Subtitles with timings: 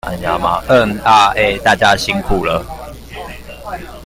[0.65, 1.59] 嗯、啊、欸。
[1.59, 2.65] 大家辛苦了